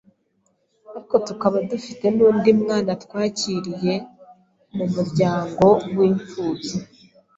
[0.89, 3.95] Ariko tukaba dufite n’undi mwana twakiriye
[4.75, 5.65] mu muryango
[5.97, 6.77] w’imfubyi,